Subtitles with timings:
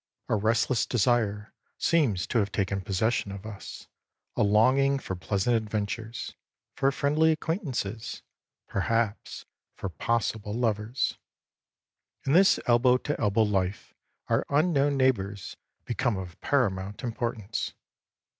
[0.29, 3.87] A restless desire seems to have taken possession of us,
[4.35, 6.33] a longing for pleasant adventures,
[6.73, 8.23] for friendly acquaintances,
[8.67, 9.45] perhaps,
[9.75, 11.19] for possible lovers.
[12.25, 13.93] In this elbow to elbow life
[14.27, 17.75] our unknown neighbors become of paramount importance.